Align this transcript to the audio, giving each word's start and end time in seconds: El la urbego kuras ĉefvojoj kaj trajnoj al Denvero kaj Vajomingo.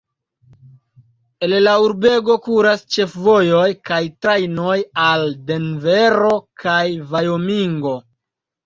El 1.47 1.53
la 1.65 1.75
urbego 1.87 2.37
kuras 2.49 2.83
ĉefvojoj 2.97 3.69
kaj 3.91 4.01
trajnoj 4.27 4.79
al 5.07 5.29
Denvero 5.53 6.37
kaj 6.67 6.85
Vajomingo. 7.15 7.99